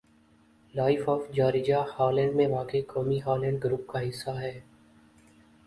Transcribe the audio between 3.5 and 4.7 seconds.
group کا حصّہ ہے